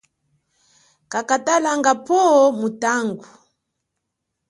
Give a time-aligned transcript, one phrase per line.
[1.11, 3.25] Kakatalanga phowo mutangu.